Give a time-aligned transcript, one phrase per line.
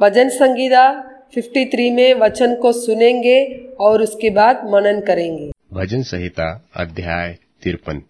[0.00, 1.02] भजन संगीता
[1.34, 3.44] 53 में वचन को सुनेंगे
[3.80, 8.02] और उसके बाद मनन करेंगे। भजन संहिता अध्याय तिरपन।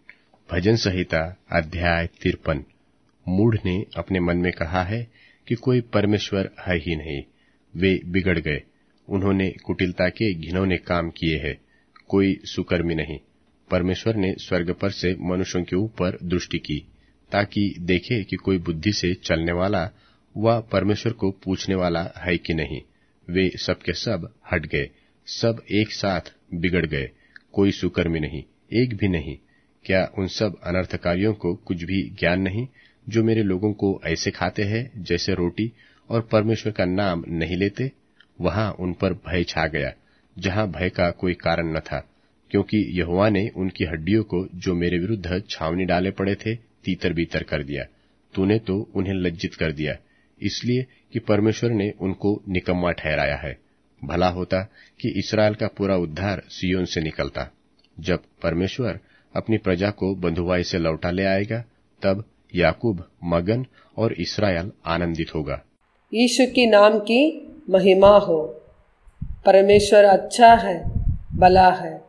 [0.53, 2.65] भजन संहिता अध्याय तिरपन।
[3.29, 5.09] मूढ़ ने अपने मन में कहा है
[5.49, 7.23] कि कोई परमेश्वर है ही नहीं।
[7.77, 8.63] वे बिगड़ गए।
[9.09, 11.59] उन्होंने कुटिलता के घिनौने काम किए हैं।
[12.09, 13.19] कोई सुकर्मी नहीं।
[13.71, 16.89] परमेश्वर ने स्वर्ग पर से मनुष्यों के ऊपर दृष्टि की,
[17.33, 19.91] ताकि देखे कि कोई बुद्धि से चलने वाला
[20.37, 22.83] व परमेश्वर को पूछने वाला है कि नहीं।
[23.31, 24.91] वे सबके सब हट गए।
[25.27, 26.21] सब एक साथ
[26.55, 27.11] बिगड़ गए।
[27.53, 28.43] कोई सुकर्मी नहीं,
[28.73, 29.39] एक भी नहीं।
[29.85, 32.69] क्या उन सब अनर्थकारियों को कुछ भी ज्ञान नहीं,
[33.09, 35.73] जो मेरे लोगों को ऐसे खाते हैं, जैसे रोटी
[36.11, 37.93] और परमेश्वर का नाम नहीं लेते?
[38.41, 39.93] वहाँ उन पर भय छा गया,
[40.39, 42.09] जहाँ भय का कोई कारण न था,
[42.51, 47.43] क्योंकि यहुआ ने उनकी हड्डियों को जो मेरे विरुद्ध छावनी डाले पड़े थे तीतर बीतर
[47.43, 47.85] कर दिया।
[48.35, 49.97] तूने तो उन्हें लज्जित कर दिया।
[50.43, 53.59] इसलिए कि परमेश्वर ने उनको निकम्मा ठहराया है।
[54.05, 54.63] भला होता
[55.01, 57.53] कि इसराइल का पूरा उद्धार सियोन से निकलता।
[58.01, 59.01] जब परमेश्वर
[59.37, 61.65] अपनी प्रजा को बंधुआई से लौटा ले आएगा,
[62.03, 65.63] तब याकूब, मगन और इसराइल आनंदित होगा।
[66.15, 68.65] यीशु की नाम की महिमा हो।
[69.47, 70.91] परमेश्वर अच्छा है,
[71.37, 72.05] भला है।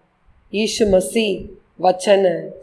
[0.54, 1.48] यीशु मसीह
[1.82, 2.54] वचन है।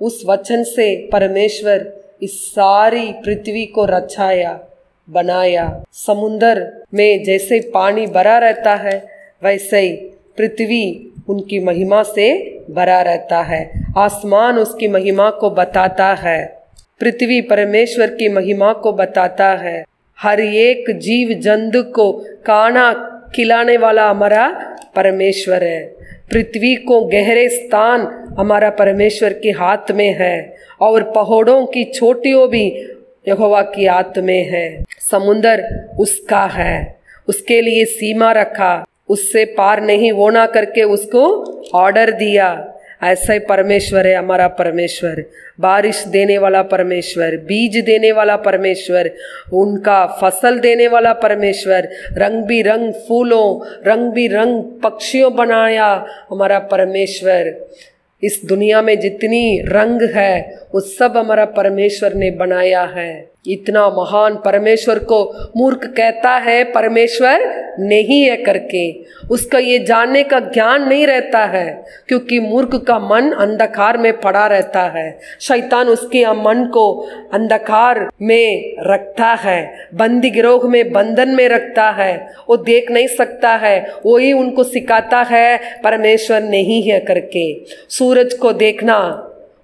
[0.00, 4.68] उस वचन से परमेश्वर इस सारी पृथ्वी को रचाया
[5.10, 9.06] बनाया। समुंदर में जैसे पानी भरा रहता है,
[9.44, 9.92] वैसे ही
[10.38, 16.62] पृथ्वी उनकी महिमा से भरा रहता है। आसमान उसकी महिमा को बताता है।
[17.00, 19.84] पृथ्वी परमेश्वर की महिमा को बताता है।
[20.18, 22.12] हर एक जीव जंतु को
[22.46, 25.94] काना खिलाने वाला हमारा परमेश्वर है।
[26.32, 28.00] पृथ्वी को गहरे स्थान
[28.38, 32.91] हमारा परमेश्वर के हाथ में है और पहाड़ों की छोटियों भी
[33.28, 40.12] यहोवा की हाथ में है। समुन्दर उसका है। उसके लिए सीमा रखा। उससे पार नहीं
[40.12, 42.68] होना करके उसको ऑर्डर दिया।
[43.02, 45.24] ऐसा ही परमेश्वर है हमारा परमेश्वर।
[45.60, 49.10] बारिश देने वाला परमेश्वर, बीज देने वाला परमेश्वर,
[49.52, 57.68] उनका फ़सल देने वाला परमेश्वर रंग बिरंग फूलों रंग बिरंग पक्षियों बनाया हमारा परमेश्वर।
[58.24, 64.34] इस दुनिया में जितनी रंग है वो सब हमारा परमेश्वर ने बनाया है। इतना महान
[64.34, 65.22] परमेश्वर को
[65.56, 67.40] मूर्ख कहता है, परमेश्वर
[67.80, 68.92] नहीं है करके।
[69.30, 74.46] उसका ये जानने का ज्ञान नहीं रहता है, क्योंकि मूर्ख का मन अंधकार में पड़ा
[74.46, 76.92] रहता है। शैतान उसके मन को
[77.32, 82.14] अंधकार में रखता है, बंदी गिरोह में, बंधन में रखता है।
[82.48, 88.52] वो देख नहीं सकता है वही उनको सिखाता है, परमेश्वर नहीं है करके। सूरज को
[88.52, 88.98] देखना,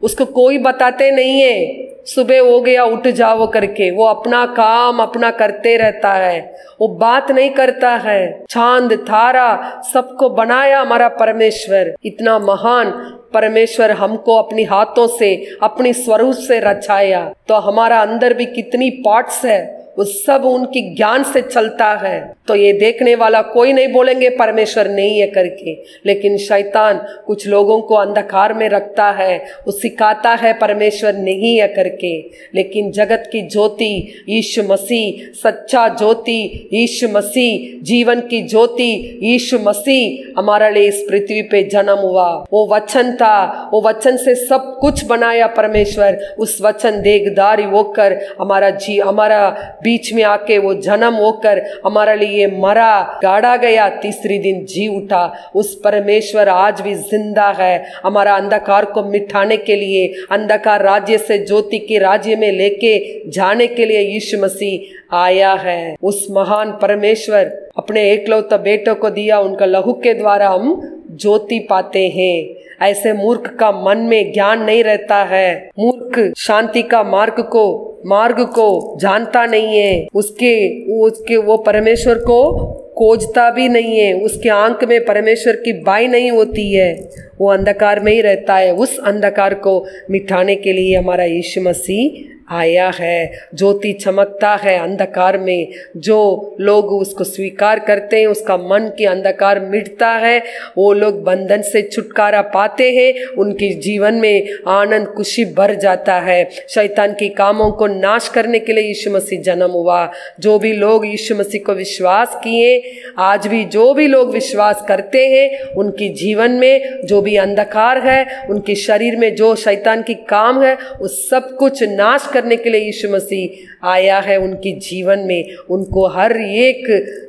[0.03, 5.31] उसको कोई बताते नहीं है। सुबह हो गया, उठ जाओ करके। वो अपना काम, अपना
[5.31, 12.39] करते रहता है। वो बात नहीं करता है। चाँद थारा, सबको बनाया हमारा परमेश्वर। इतना
[12.39, 12.91] महान
[13.35, 19.45] परमेश्वर हमको अपनी हाथों से, अपनी स्वरूप से रचाया। तो हमारा अंदर भी कितनी पार्ट्स
[19.45, 24.31] है। वो सब उनकी ज्ञान से चलता है। तो ये देखने वाला कोई नहीं बोलेंगे,
[24.31, 30.35] परमेश्वर नहीं है करके। लेकिन शैतान कुछ लोगों को अंधकार में रखता है। वो सिखाता
[30.35, 32.19] है, परमेश्वर नहीं है करके।
[32.55, 40.35] लेकिन जगत की ज्योति, यीशु मसीह, सच्चा ज्योति, यीशु मसीह, जीवन की ज्योति, यीशु मसीह,
[40.39, 45.05] हमारे लिए इस पृथ्वी पे जन्म हुआ। वो वचन था। वो वचन से सब कुछ
[45.05, 51.63] बनाया परमेश्वर। उस वचन देखदारी होकर हमारा जी, हमारा बीच में आके वो जन्म होकर
[51.87, 57.75] हमारे लिए मरा, गाड़ा गया। तीसरी दिन जी उठा। उस परमेश्वर आज भी ज़िंदा है।
[58.05, 62.97] हमारा अंधकार को मिटाने के लिए, अंधकार राज्य से ज्योति के राज्य में लेके
[63.31, 67.45] जाने के लिए यीशु मसीह आया है। उस महान परमेश्वर
[67.79, 73.57] अपने एकलौता बेटों को दिया। उनका लहू के द्वारा हम ज्योति पाते हैं। ऐसे मूर्ख
[73.61, 79.45] का मन में ज्ञान नहीं रहता है। मूर्ख शांति का मार्ग को मार्ग को जानता
[79.47, 85.57] नहीं है, उसके उसके वो परमेश्वर को खोजता भी नहीं है, उसके आँख में परमेश्वर
[85.57, 86.93] की बाई नहीं होती है,
[87.41, 92.25] वो अंधकार में ही रहता है, उस अंधकार को मिटाने के लिए हमारा यीशु मसीह
[92.51, 98.93] आया है, ज्योति चमकता है अंधकार में। जो लोग उसको स्वीकार करते हैं, उसका मन
[98.99, 100.43] के अंधकार मिटता है,
[100.79, 106.51] वो लोग बंधन से छुटकारा पाते हैं, उनके जीवन में आनंद, खुशी भर जाता है।
[106.69, 111.07] शैतान के कामों को नाश करने के लिए यीशु मसीह जन्म हुआ। जो भी लोग
[111.07, 116.51] यीशु मसीह को विश्वास किए, आज भी जो भी लोग विश्वास करते हैं, उनके जीवन
[116.51, 121.57] में जो भी अंधकार है, उनके शरीर में जो शैतान की काम है उस सब
[121.57, 126.85] कुछ नाश करने के लिए यीशु मसीह आया है उनकी जीवन में, उनको हर एक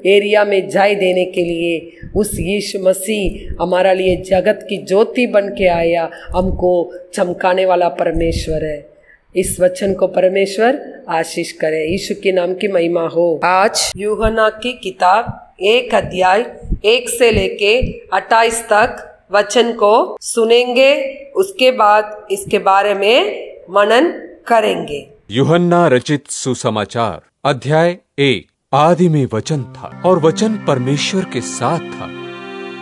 [0.05, 5.49] एरिया में जाय देने के लिए। उस यीशु मसीह हमारा लिए जगत की ज्योति बन
[5.49, 8.89] के आया, हमको चमकाने वाला परमेश्वर है।
[9.35, 14.79] इस वचन को परमेश्वर आशीष करे। यीशु के नाम की महिमा हो। आज यूहना की
[14.83, 16.45] किताब एक अध्याय
[16.85, 17.81] एक से लेके
[18.13, 20.95] अट्ठाईस तक वचन को सुनेंगे।
[21.35, 29.63] उसके बाद इसके बारे में मनन करेंगे। युहन्ना रचित सुसमाचार, अध्याय एक आदि में वचन
[29.63, 32.07] था और वचन परमेश्वर के साथ था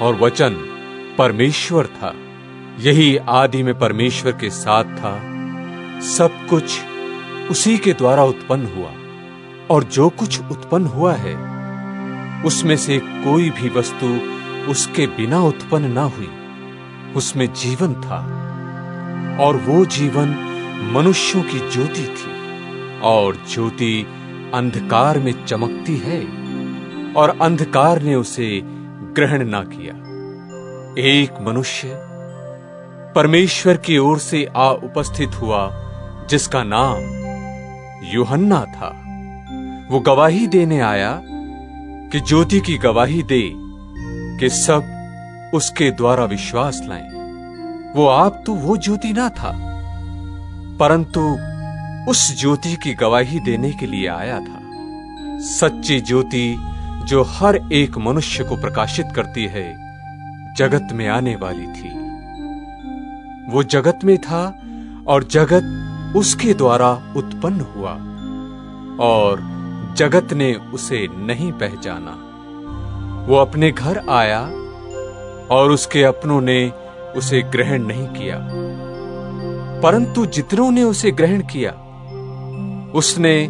[0.06, 0.54] और वचन
[1.18, 2.14] परमेश्वर था।
[2.80, 5.14] यही आदि में परमेश्वर के साथ था।
[6.02, 6.80] सब कुछ
[7.52, 8.92] उसी के द्वारा उत्पन्न हुआ
[9.70, 11.36] और जो कुछ उत्पन्न हुआ है,
[12.44, 14.20] उसमें से कोई भी वस्तु
[14.72, 16.30] उसके बिना उत्पन्न ना हुई।
[17.16, 18.20] उसमें जीवन था
[19.40, 20.47] और वो जीवन
[20.84, 22.48] मनुष्यों की ज्योति थी
[23.00, 24.06] और ज्योति
[24.54, 26.22] अंधकार में चमकती है
[27.14, 28.62] और अंधकार ने उसे
[29.14, 29.94] ग्रहण ना किया।
[31.02, 31.90] एक मनुष्य
[33.16, 35.70] परमेश्वर की ओर से आ उपस्थित हुआ,
[36.30, 36.98] जिसका नाम
[38.14, 39.04] यूहन्ना था।
[39.92, 41.22] वो गवाही देने आया
[42.12, 43.54] कि ज्योति की गवाही दे
[44.40, 44.94] कि सब
[45.54, 47.10] उसके द्वारा विश्वास लाएँ।
[47.96, 49.67] वो आप तो वो ज्योति ना था।
[50.80, 51.38] परंतु
[52.12, 54.60] उस ज्योति की गवाही देने के लिए आया था।
[55.40, 56.58] सच्ची ज्योति
[57.06, 59.88] जो हर एक मनुष्य को प्रकाशित करती है,
[60.54, 61.90] जगत में आने वाली थी।
[63.52, 64.62] वो जगत में था
[65.08, 65.84] और जगत
[66.16, 67.92] उसके द्वारा उत्पन्न हुआ
[69.08, 69.58] और
[69.98, 72.24] जगत ने उसे नहीं पहचाना।
[73.28, 74.42] वो अपने घर आया
[75.56, 76.72] और उसके अपनों ने
[77.16, 78.67] उसे ग्रहण नहीं किया।
[79.84, 81.72] परंतु जितनों ने उसे ग्रहण किया,
[82.92, 83.48] उसने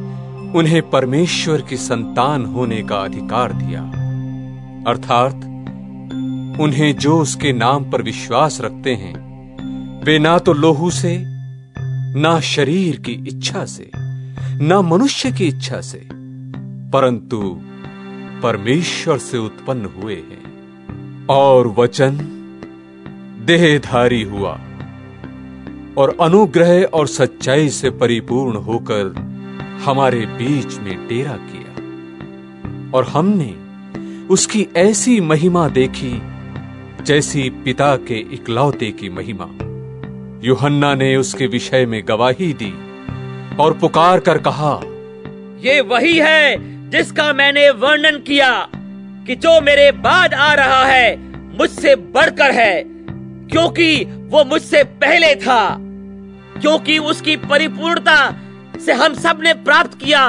[0.56, 3.82] उन्हें परमेश्वर की संतान होने का अधिकार दिया।
[4.88, 5.36] अर्थात,
[6.62, 9.28] उन्हें जो उसके नाम पर विश्वास रखते हैं,
[10.04, 11.24] वे ना तो लोहू से,
[12.20, 13.92] ना शरीर की इच्छा से,
[14.66, 16.08] ना मनुष्य की इच्छा से,
[16.92, 17.62] परंतु
[18.44, 20.48] परमेश्वर से उत्पन्न हुए हैं।
[21.30, 22.12] और वचन
[23.46, 24.60] देहधारी हुआ।
[25.98, 29.14] और अनुग्रह और सच्चाई से परिपूर्ण होकर
[29.86, 33.54] हमारे बीच में डेरा किया। और हमने
[34.28, 36.22] उसकी ऐसी महिमा देखी
[37.04, 39.48] जैसी पिता के इकलौते की महिमा।
[40.44, 42.74] यूहन्ना ने उसके विषय में गवाही दी
[43.60, 44.74] और पुकार कर कहा,
[45.62, 48.52] ये वही है जिसका मैंने वर्णन किया
[49.28, 51.16] कि जो मेरे बाद आ रहा है
[51.58, 52.84] मुझसे बढ़कर है,
[53.52, 55.87] क्योंकि वो मुझसे पहले था।
[56.58, 58.20] क्योंकि उसकी परिपूर्णता
[58.86, 60.24] से हम सबने प्राप्त किया,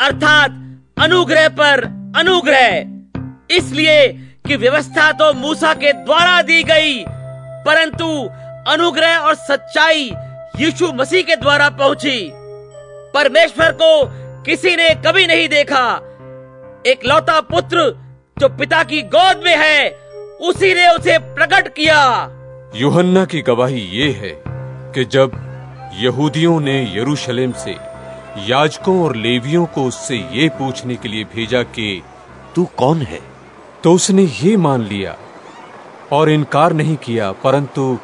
[0.00, 0.50] अर्थात
[0.96, 1.84] अनुग्रह पर
[2.16, 4.06] अनुग्रह। इसलिए
[4.46, 7.04] कि व्यवस्था तो मूसा के द्वारा दी गई,
[7.66, 8.06] परंतु
[8.72, 10.10] अनुग्रह और सच्चाई
[10.60, 12.30] यीशु मसीह के द्वारा पहुँची।
[13.14, 14.04] परमेश्वर को
[14.42, 15.84] किसी ने कभी नहीं देखा।
[16.86, 17.90] एक लौता पुत्र
[18.36, 19.88] जो पिता की गोद में है,
[20.42, 22.00] उसी ने उसे प्रकट किया।
[22.76, 24.32] यूहन्ना की गवाही ये है
[24.94, 25.32] कि जब
[25.94, 27.76] यहूदियों ने यरूशलेम से
[28.46, 32.02] याजकों और लेवियों को उससे ये पूछने के लिए भेजा कि
[32.54, 33.20] तू कौन है?
[33.84, 35.16] तो उसने ये मान लिया
[36.12, 37.98] और इनकार नहीं किया परंतु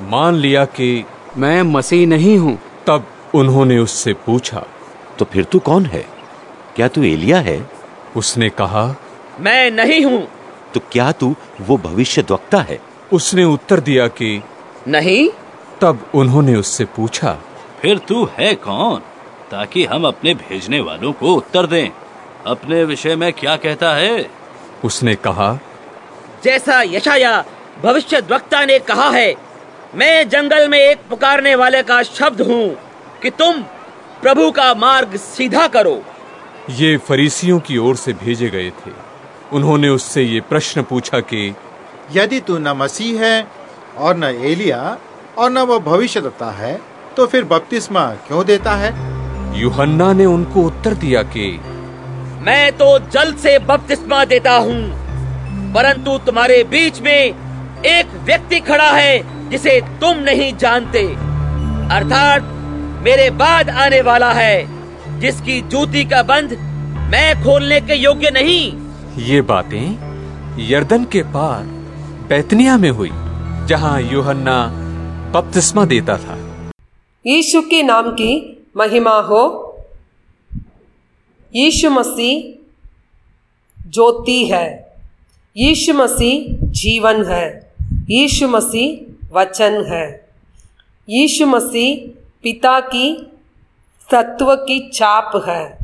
[0.00, 1.04] मान लिया कि
[1.36, 4.64] मैं मसीह नहीं हूँ। तब उन्होंने उससे पूछा
[5.18, 6.06] तो फिर तू कौन है?
[6.76, 7.70] क्या तू एलिया है?
[8.16, 8.96] उसने कहा
[9.40, 10.26] मैं नहीं हूँ।
[10.74, 12.78] तो क्या तू वो भविष्य है?
[13.12, 14.42] उसने उत्तर दिया कि
[14.88, 15.28] नहीं।
[15.80, 17.38] तब उन्होंने उससे पूछा
[17.80, 19.00] फिर तू है कौन
[19.50, 21.90] ताकि हम अपने भेजने वालों को उत्तर दें?
[22.46, 24.30] अपने विषय में क्या कहता है?
[24.84, 25.58] उसने कहा
[26.44, 27.44] जैसा यशाया
[27.82, 29.34] भविष्य वक्ता ने कहा है
[29.94, 32.66] मैं जंगल में एक पुकारने वाले का शब्द हूँ
[33.22, 33.62] कि तुम
[34.22, 36.02] प्रभु का मार्ग सीधा करो।
[36.70, 38.90] ये फरीसियों की ओर से भेजे गए थे।
[39.52, 41.54] उन्होंने उससे ये प्रश्न पूछा कि
[42.12, 43.46] यदि तू न मसीह है
[43.96, 44.98] और न एलिया
[45.38, 46.78] और न वो भविष्यद्वक्ता है
[47.16, 48.90] तो फिर बपतिस्मा क्यों देता है?
[49.58, 51.48] यूहन्ना ने उनको उत्तर दिया कि
[52.46, 54.80] मैं तो जल से बपतिस्मा देता हूँ
[55.74, 57.12] परंतु तुम्हारे बीच में
[57.86, 61.02] एक व्यक्ति खड़ा है जिसे तुम नहीं जानते।
[61.94, 62.42] अर्थात
[63.04, 66.56] मेरे बाद आने वाला है जिसकी जूती का बंद
[67.12, 68.72] मैं खोलने के योग्य नहीं।
[69.26, 71.62] ये बातें यर्दन के पार
[72.28, 73.10] बैतनिया में हुई
[73.68, 74.58] जहाँ यूहन्ना
[75.32, 76.70] बपतिस्मा देता था।
[77.26, 79.62] यीशु के नाम की महिमा हो।
[81.54, 82.56] यीशु मसीह
[83.90, 84.94] ज्योति है।
[85.56, 87.74] यीशु मसीह जीवन है।
[88.10, 90.28] यीशु मसीह वचन है।
[91.08, 93.32] यीशु मसीह पिता की
[94.10, 95.78] तत्व की चाप है।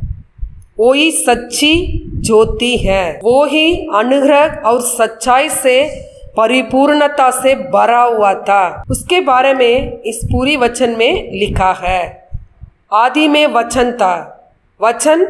[0.79, 8.33] वो ही सच्ची ज्योति है। वो ही अनुग्रह और सच्चाई से परिपूर्णता से भरा हुआ
[8.33, 12.29] था। उसके बारे में इस पूरी वचन में लिखा है।
[12.93, 14.29] आदि में वचन था।
[14.81, 15.25] वचन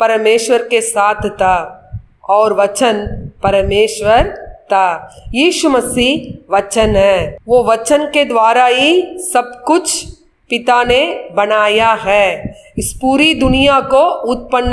[0.00, 1.90] परमेश्वर के साथ था
[2.28, 3.06] और वचन
[3.42, 4.22] परमेश्वर
[4.64, 10.04] था। यीशु मसीह वचन है। वो वचन के द्वारा ही सब कुछ
[10.50, 14.72] पिता ने बनाया है। इस पूरी दुनिया को उत्पन्न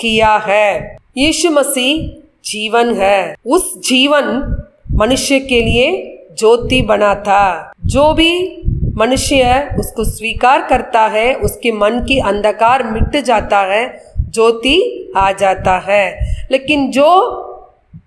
[0.00, 4.56] किया है। यीशु मसीह जीवन है। उस जीवन
[4.92, 8.62] मनुष्य के लिए ज्योति बना था। जो भी
[8.94, 15.84] मनुष्य उसको स्वीकार करता है, उसके मन की अंधकार मिट जाता है, ज्योति आ जाता
[15.88, 17.38] है। लेकिन जो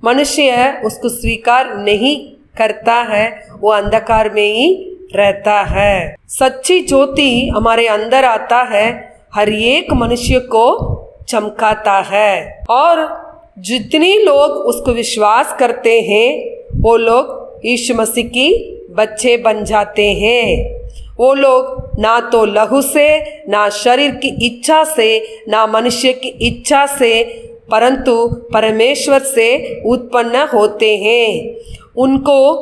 [0.04, 7.88] मनुष्य उसको स्वीकार नहीं करता है, वो अंधकार में ही रहता है। सच्ची ज्योति हमारे
[7.88, 10.92] अंदर आता है, हर एक मनुष्य को
[11.28, 13.25] चमकाता है। और
[13.60, 20.76] जितने लोग उसको विश्वास करते हैं, वो लोग यीशु मसीह की बच्चे बन जाते हैं।
[21.20, 26.86] वो लोग ना तो लहू से, ना शरीर की इच्छा से, ना मनुष्य की इच्छा
[26.86, 27.24] से,
[27.72, 31.56] परंतु परमेश्वर से उत्पन्न होते हैं।
[31.98, 32.54] उनको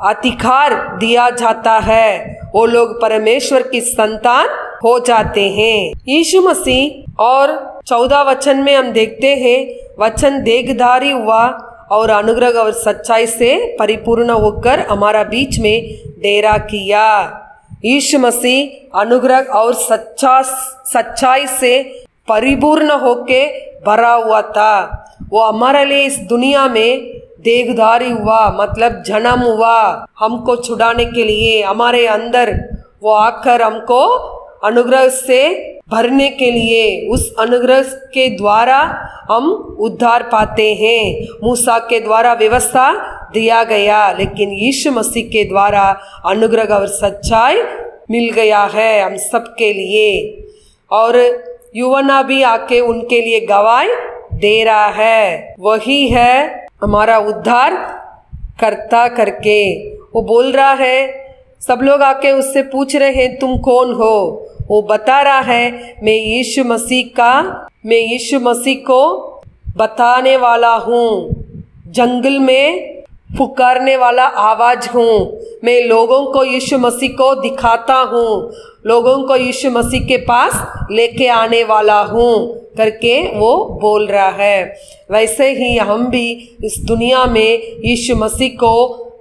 [0.00, 4.46] अधिकार दिया जाता है। वो लोग परमेश्वर की संतान
[4.84, 9.58] हो जाते हैं। यीशु मसीह और चौदह वचन में हम देखते हैं,
[9.98, 11.42] वचन देखधारी हुआ
[11.92, 15.82] और अनुग्रह और सच्चाई से परिपूर्ण होकर हमारा बीच में
[16.18, 17.06] डेरा किया।
[17.84, 20.40] यीशु मसीह अनुग्रह और सच्चा,
[20.86, 21.82] सच्चाई से
[22.28, 23.46] परिपूर्ण होके
[23.86, 30.56] भरा हुआ था। वो हमारे लिए इस दुनिया में देखधारी हुआ मतलब जन्म हुआ। हमको
[30.56, 32.52] छुड़ाने के लिए, हमारे अंदर
[33.02, 34.02] वो आकर हमको
[34.64, 42.00] अनुग्रह से भरने के लिए, उस अनुग्रह के द्वारा हम उद्धार पाते हैं। मूसा के
[42.00, 42.92] द्वारा व्यवस्था
[43.34, 47.62] दिया गया, लेकिन यीशु मसीह के द्वारा अनुग्रह और सच्चाई
[48.10, 50.36] मिल गया है हम सबके लिए।
[50.90, 51.44] और
[51.76, 53.88] युवना भी आके उनके लिए गवाही
[54.34, 58.00] दे रहा है। वही है हमारा उद्धार
[58.60, 61.20] करता करके। वो बोल रहा है,
[61.60, 64.46] सब लोग आके उससे पूछ रहे हैं, तुम कौन हो?
[64.70, 69.02] वो बता रहा है, मैं यीशु मसीह का, मैं यीशु मसीह को
[69.76, 71.30] बताने वाला हूँ।
[71.86, 73.02] जंगल में
[73.38, 78.52] पुकारने वाला आवाज़ हूँ। मैं लोगों को यीशु मसीह को दिखाता हूँ।
[78.86, 82.32] लोगों को यीशु मसीह के पास लेके आने वाला हूँ
[82.76, 84.64] करके वो बोल रहा है।
[85.10, 88.72] वैसे ही हम भी इस दुनिया में यीशु मसीह को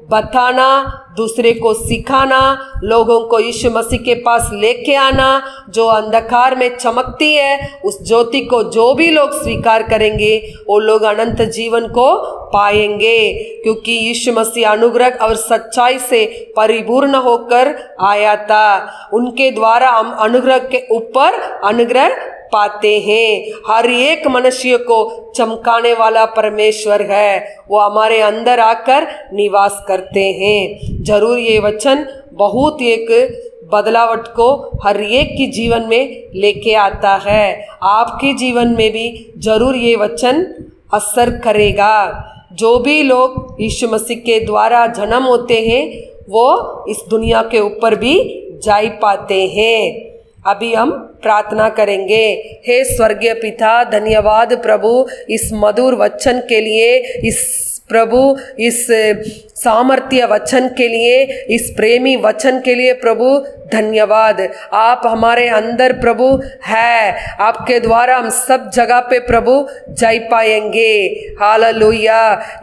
[0.10, 6.78] बताना, दूसरे को सिखाना, लोगों को यीशु मसीह के पास लेके आना, जो अंधकार में
[6.78, 12.16] चमकती है, उस ज्योति को जो भी लोग स्वीकार करेंगे, वो लोग अनंत जीवन को
[12.54, 20.12] पाएँगे। क्योंकि यीशु मसीह अनुग्रह और सच्चाई से परिपूर्ण होकर आया था। उनके द्वारा हम
[20.12, 27.80] अनुग्रह के ऊपर अनुग्रह पाते हैं। हर एक मनुष्य को चमकाने वाला परमेश्वर है। वो
[27.80, 33.08] हमारे अंदर आकर निवास करते हैं। ज़रूर ये वचन बहुत एक
[33.74, 39.76] बदलावट को हर एक के जीवन में लेके आता है। आपके जीवन में भी ज़रूर
[39.76, 40.46] ये वचन
[40.94, 45.86] असर करेगा। जो भी लोग यीशु मसीह के द्वारा जन्म होते हैं,
[46.30, 48.16] वो इस दुनिया के ऊपर भी
[48.64, 50.09] जा पाते हैं।
[50.50, 50.92] अभी हम
[51.22, 52.26] प्रार्थना करेंगे।
[52.68, 57.58] हे स्वर्गीय पिता, धन्यवाद प्रभु इस मधुर वचन के लिए, इस
[57.90, 58.86] प्रभु इस
[59.56, 63.30] सामर्थ्य वचन के लिए, इस प्रेमी वचन के लिए प्रभु
[63.74, 71.06] धन्यवाद। आप हमारे अंदर प्रभु है। आपके द्वारा हम सब जगह पे प्रभु जा पाएँगे।
[71.42, 71.94] हाल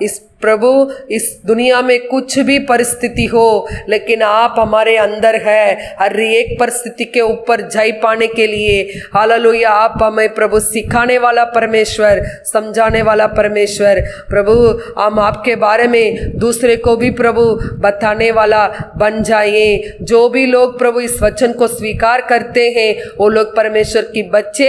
[0.02, 6.20] इस प्रभु, इस दुनिया में कुछ भी परिस्थिति हो, लेकिन आप हमारे अंदर है। हर
[6.20, 12.22] एक परिस्थिति के ऊपर जय पाने के लिए। हालेलुया। आप हमें प्रभु सिखाने वाला परमेश्वर,
[12.24, 19.22] समझाने वाला परमेश्वर। प्रभु, हम आपके बारे में दूसरे को भी प्रभु बताने वाला बन
[19.22, 24.22] जाए। जो भी लोग प्रभु इस वचन को स्वीकार करते हैं। वो लोग परमेश्वर की
[24.22, 24.68] बच्चे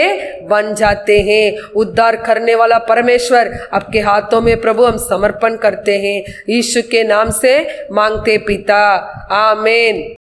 [0.50, 6.24] बन जाते हैं। उद्धार करने वाला परमेश्वर आपके हाथों में प्रभु हम समर्पण करते हैं।
[6.50, 8.84] ईश्वर के नाम से मांगते पिता।
[9.31, 10.15] आमेन।